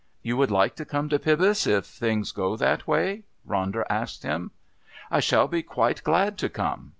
"You 0.23 0.35
would 0.37 0.49
like 0.49 0.73
to 0.77 0.83
come 0.85 1.09
to 1.09 1.19
Pybus 1.19 1.67
if 1.67 1.85
things 1.85 2.31
go 2.31 2.57
that 2.57 2.87
way?" 2.87 3.21
Ronder 3.47 3.85
asked 3.87 4.23
him. 4.23 4.49
"I 5.11 5.19
shall 5.19 5.47
be 5.47 5.61
quite 5.61 6.03
glad 6.03 6.39
to 6.39 6.49
come. 6.49 6.89